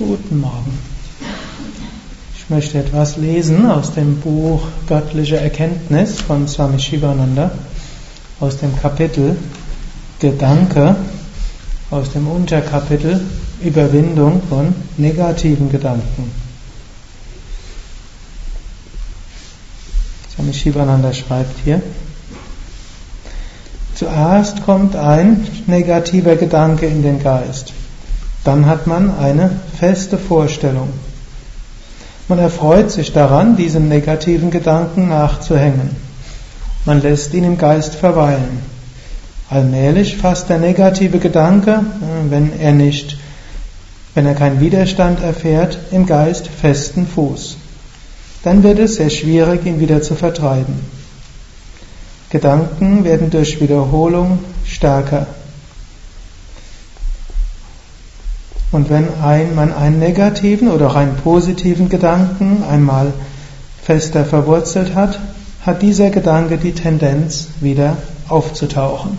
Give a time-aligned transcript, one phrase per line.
[0.00, 0.78] Guten Morgen.
[2.34, 7.50] Ich möchte etwas lesen aus dem Buch Göttliche Erkenntnis von Swami Shivananda,
[8.40, 9.36] aus dem Kapitel
[10.18, 10.96] Gedanke,
[11.90, 13.20] aus dem Unterkapitel
[13.60, 16.32] Überwindung von negativen Gedanken.
[20.34, 21.82] Swami Shivananda schreibt hier,
[23.94, 27.74] Zuerst kommt ein negativer Gedanke in den Geist.
[28.44, 30.88] Dann hat man eine feste Vorstellung.
[32.28, 35.90] Man erfreut sich daran, diesem negativen Gedanken nachzuhängen.
[36.84, 38.62] Man lässt ihn im Geist verweilen.
[39.50, 43.16] Allmählich fasst der negative Gedanke, äh, wenn er nicht,
[44.14, 47.56] wenn er keinen Widerstand erfährt, im Geist festen Fuß.
[48.44, 50.80] Dann wird es sehr schwierig, ihn wieder zu vertreiben.
[52.30, 55.26] Gedanken werden durch Wiederholung stärker.
[58.72, 63.12] Und wenn ein, man einen negativen oder auch einen positiven Gedanken einmal
[63.82, 65.18] fester verwurzelt hat,
[65.66, 67.96] hat dieser Gedanke die Tendenz, wieder
[68.28, 69.18] aufzutauchen.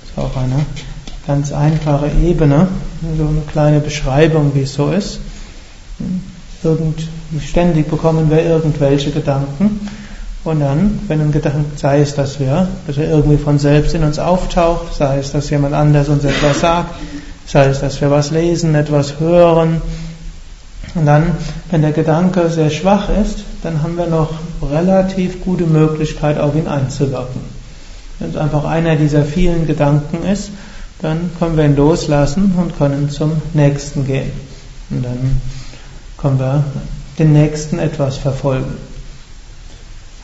[0.00, 0.64] Das ist auch eine
[1.26, 2.68] ganz einfache Ebene,
[3.18, 5.20] so eine kleine Beschreibung, wie es so ist.
[6.62, 7.08] Irgend,
[7.44, 9.88] ständig bekommen wir irgendwelche Gedanken
[10.44, 14.02] und dann, wenn ein Gedanke, sei es, dass wir, dass er irgendwie von selbst in
[14.02, 16.94] uns auftaucht, sei es, dass jemand anders uns etwas sagt,
[17.46, 19.82] sei es, dass wir was lesen, etwas hören.
[20.94, 21.32] Und dann,
[21.70, 24.30] wenn der Gedanke sehr schwach ist, dann haben wir noch
[24.62, 27.40] relativ gute Möglichkeit, auf ihn einzuwirken.
[28.18, 30.50] Wenn es einfach einer dieser vielen Gedanken ist,
[31.00, 34.30] dann können wir ihn loslassen und können zum nächsten gehen.
[34.90, 35.40] Und dann
[36.18, 36.64] können wir
[37.18, 38.76] den nächsten etwas verfolgen.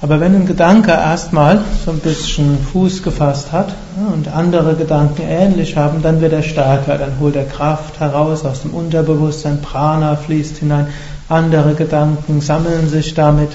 [0.00, 3.74] Aber wenn ein Gedanke erstmal so ein bisschen Fuß gefasst hat
[4.12, 8.62] und andere Gedanken ähnlich haben, dann wird er stärker, dann holt er Kraft heraus aus
[8.62, 10.86] dem Unterbewusstsein, Prana fließt hinein,
[11.28, 13.50] andere Gedanken sammeln sich damit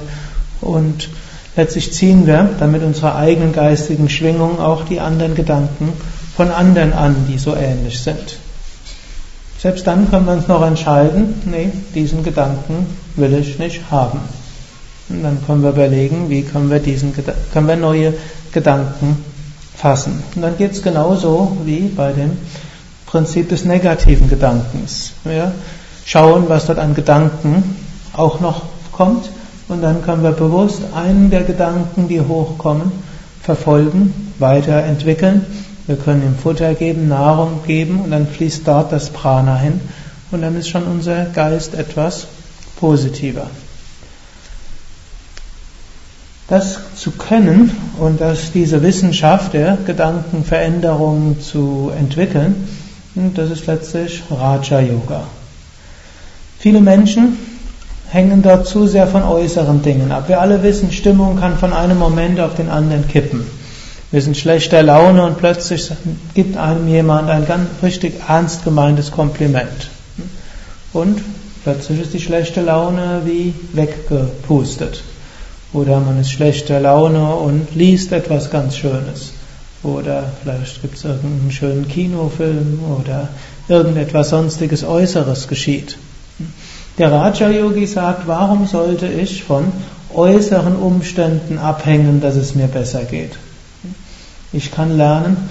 [0.60, 1.08] und
[1.56, 5.94] letztlich ziehen wir dann mit unserer eigenen geistigen Schwingung auch die anderen Gedanken
[6.36, 8.38] von anderen an, die so ähnlich sind.
[9.60, 14.20] Selbst dann können wir uns noch entscheiden, nee, diesen Gedanken will ich nicht haben.
[15.10, 17.14] Und dann können wir überlegen, wie können wir diesen
[17.54, 18.14] können wir neue
[18.52, 19.18] Gedanken
[19.76, 20.24] fassen.
[20.36, 22.38] Und dann geht es genauso wie bei dem
[23.06, 25.12] Prinzip des negativen Gedankens.
[25.24, 25.52] Wir
[26.06, 27.76] schauen, was dort an Gedanken
[28.14, 29.30] auch noch kommt
[29.68, 32.92] und dann können wir bewusst einen der Gedanken, die hochkommen,
[33.42, 35.46] verfolgen, weiterentwickeln.
[35.88, 39.82] Wir können ihm Futter geben, Nahrung geben und dann fließt dort das Prana hin
[40.32, 42.28] und dann ist schon unser Geist etwas
[42.80, 43.48] positiver.
[46.48, 52.68] Das zu können und dass diese Wissenschaft der Gedankenveränderung zu entwickeln,
[53.16, 55.24] das ist letztlich Raja Yoga.
[56.60, 57.38] Viele Menschen
[58.10, 60.30] hängen dort zu sehr von äußeren Dingen ab.
[60.30, 63.46] Wir alle wissen, Stimmung kann von einem Moment auf den anderen kippen.
[64.12, 65.92] Wir sind schlechter Laune und plötzlich
[66.36, 69.90] gibt einem jemand ein ganz richtig ernst gemeintes Kompliment.
[70.94, 71.20] Und
[71.64, 75.04] plötzlich ist die schlechte Laune wie weggepustet.
[75.74, 79.34] Oder man ist schlechter Laune und liest etwas ganz Schönes.
[79.82, 83.28] Oder vielleicht gibt es irgendeinen schönen Kinofilm oder
[83.68, 85.98] irgendetwas sonstiges Äußeres geschieht.
[86.98, 89.72] Der Raja Yogi sagt, warum sollte ich von
[90.14, 93.32] äußeren Umständen abhängen, dass es mir besser geht?
[94.52, 95.50] Ich kann lernen,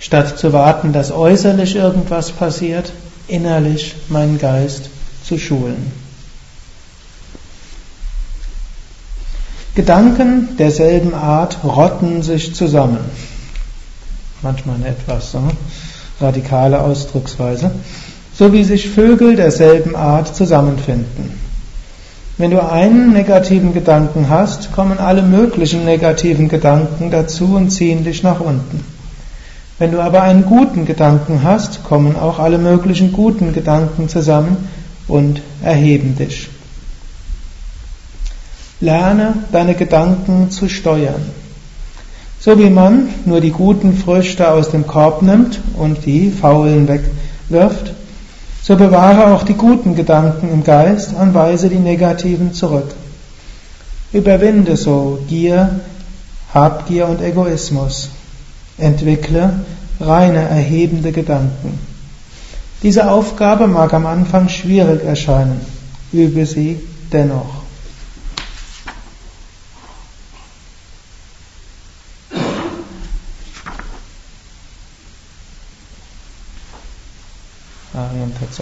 [0.00, 2.92] statt zu warten, dass äußerlich irgendwas passiert,
[3.28, 4.90] innerlich meinen Geist
[5.24, 6.07] zu schulen.
[9.78, 12.98] Gedanken derselben Art rotten sich zusammen.
[14.42, 15.40] Manchmal eine etwas so
[16.20, 17.70] radikale Ausdrucksweise.
[18.34, 21.30] So wie sich Vögel derselben Art zusammenfinden.
[22.38, 28.24] Wenn du einen negativen Gedanken hast, kommen alle möglichen negativen Gedanken dazu und ziehen dich
[28.24, 28.84] nach unten.
[29.78, 34.56] Wenn du aber einen guten Gedanken hast, kommen auch alle möglichen guten Gedanken zusammen
[35.06, 36.48] und erheben dich.
[38.80, 41.22] Lerne deine Gedanken zu steuern.
[42.40, 47.92] So wie man nur die guten Früchte aus dem Korb nimmt und die faulen wegwirft,
[48.62, 52.94] so bewahre auch die guten Gedanken im Geist und weise die negativen zurück.
[54.12, 55.80] Überwinde so Gier,
[56.54, 58.10] Habgier und Egoismus.
[58.78, 59.60] Entwickle
[60.00, 61.78] reine, erhebende Gedanken.
[62.82, 65.60] Diese Aufgabe mag am Anfang schwierig erscheinen,
[66.12, 66.78] übe sie
[67.12, 67.67] dennoch.
[77.98, 78.32] Amen.
[78.32, 78.60] Thanks,